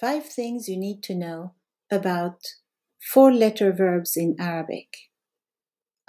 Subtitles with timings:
[0.00, 1.54] Five things you need to know
[1.90, 2.40] about
[3.00, 5.10] four letter verbs in Arabic.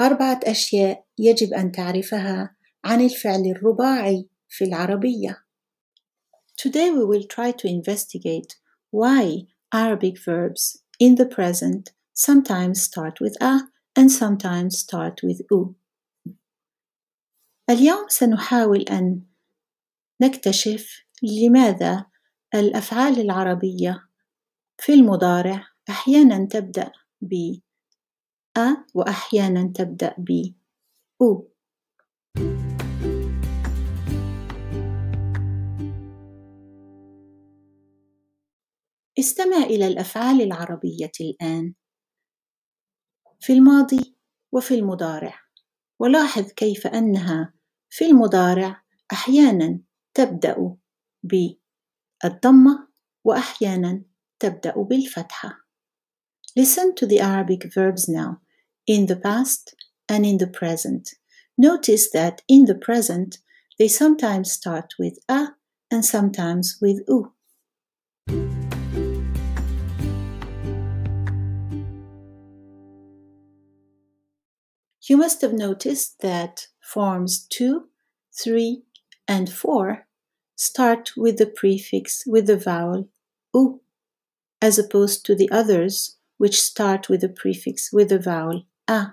[0.01, 5.43] أربعة أشياء يجب أن تعرفها عن الفعل الرباعي في العربية.
[6.58, 8.55] Today we will try to investigate
[8.91, 9.43] why
[9.73, 13.61] Arabic verbs in the present sometimes start with a
[13.95, 15.75] and sometimes start with u.
[17.70, 19.21] اليوم سنحاول أن
[20.21, 22.05] نكتشف لماذا
[22.55, 24.07] الأفعال العربية
[24.77, 27.59] في المضارع أحيانا تبدأ ب
[28.58, 30.54] أ وأحيانا تبدأ ب
[31.21, 31.48] أو.
[39.20, 41.73] استمع إلى الأفعال العربية الآن
[43.40, 44.18] في الماضي
[44.52, 45.40] وفي المضارع
[45.99, 47.54] ولاحظ كيف أنها
[47.90, 49.79] في المضارع أحيانا
[50.13, 50.77] تبدأ
[52.24, 52.88] بالضمة
[53.24, 54.02] وأحيانا
[54.41, 55.62] تبدأ بالفتحة.
[56.56, 58.40] Listen to the Arabic verbs now
[58.87, 59.74] in the past
[60.09, 61.15] and in the present.
[61.57, 63.38] Notice that in the present
[63.79, 65.48] they sometimes start with a
[65.91, 67.33] and sometimes with u.
[75.09, 77.89] You must have noticed that forms 2,
[78.41, 78.85] 3,
[79.27, 80.06] and 4
[80.57, 83.09] start with the prefix with the vowel
[83.55, 83.81] u,
[84.61, 89.07] as opposed to the others which start with the prefix with the vowel a.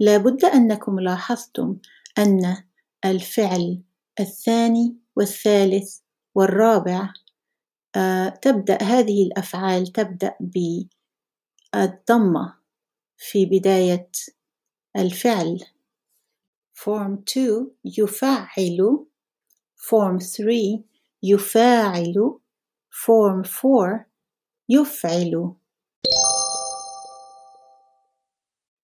[0.00, 1.78] لابد أنكم لاحظتم
[2.18, 2.56] أن
[3.04, 3.82] الفعل
[4.20, 5.98] الثاني والثالث
[6.34, 7.12] والرابع
[7.96, 10.36] آه، تبدأ هذه الأفعال تبدأ
[11.74, 12.54] بالضمة
[13.16, 14.10] في بداية
[14.96, 15.64] الفعل
[16.74, 19.05] form 2 يفعل
[19.76, 20.84] form 3
[21.22, 22.38] يفاعل
[22.90, 24.06] form 4
[24.68, 25.54] يفعل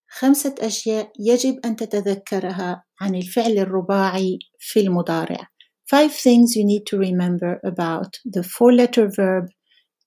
[0.09, 5.49] خمسة أشياء يجب أن تتذكرها عن الفعل الرباعي في المضارع
[5.91, 9.47] Five things you need to remember about the four-letter verb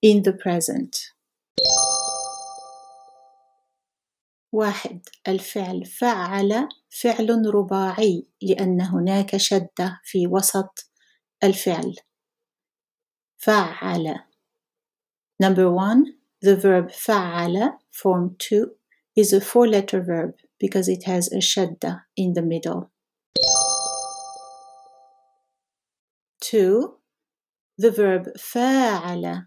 [0.04, 0.96] in the present.
[4.57, 6.69] واحد الفعل فعل
[7.01, 10.91] فعل رباعي لأن هناك شدة في وسط
[11.45, 11.95] الفعل
[13.37, 14.15] فعل
[15.39, 18.71] Number one, the verb فعل form two
[19.15, 22.91] is a four-letter verb because it has a shadda in the middle.
[26.41, 26.97] Two,
[27.77, 29.45] the verb فاعل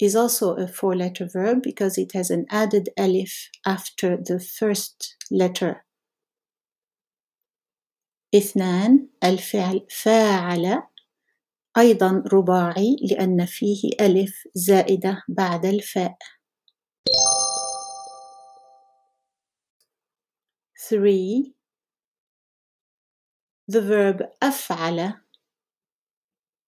[0.00, 5.84] is also a four-letter verb because it has an added alif after the first letter.
[8.34, 10.82] اثنان الفعل فاعل
[11.78, 16.16] أيضا رباعي لأن فيه ألف زائدة بعد الفاء.
[20.88, 21.54] Three,
[23.68, 25.14] the verb أفعل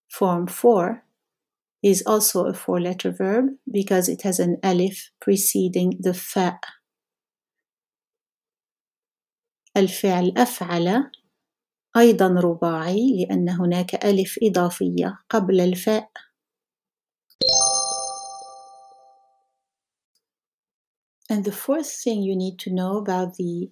[0.08, 1.02] form 4
[1.86, 6.58] is also a four letter verb because it has an alif preceding the fa.
[9.76, 11.10] الفعل أفعل
[11.96, 16.10] أيضا رباعي لأن هناك ألف إضافية قبل الفاء.
[21.30, 23.70] And the fourth thing you need to know about the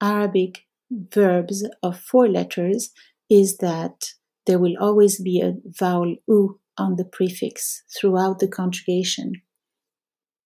[0.00, 2.90] Arabic verbs of four letters
[3.30, 4.14] is that
[4.46, 9.43] there will always be a vowel u on the prefix throughout the conjugation.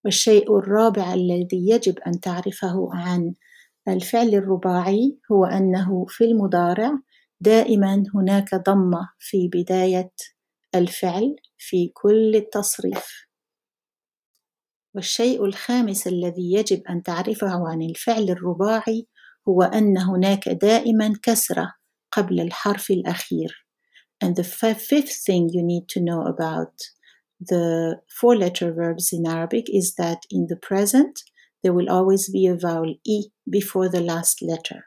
[0.06, 3.34] والشيء الرابع الذي يجب أن تعرفه عن
[3.88, 7.00] الفعل الرباعي هو أنه في المضارع
[7.42, 10.12] دائما هناك ضمة في بداية
[10.76, 13.28] الفعل في كل التصريف.
[14.96, 19.08] والشيء الخامس الذي يجب أن تعرفه عن الفعل الرباعي
[19.48, 21.74] هو أن هناك دائما كسرة
[22.12, 23.67] قبل الحرف الأخير.
[24.21, 26.75] And the fifth thing you need to know about
[27.41, 31.23] the four letter verbs in Arabic is that in the present,
[31.63, 34.87] there will always be a vowel E before the last letter.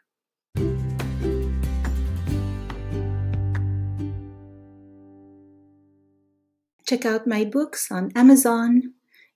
[6.87, 8.93] Check out my books on Amazon.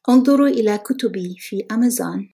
[0.10, 2.28] انظروا إلى كتبي في Amazon.